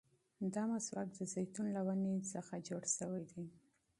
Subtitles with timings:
[0.53, 3.43] دا مسواک د زيتون له ونې څخه جوړ شوی دی.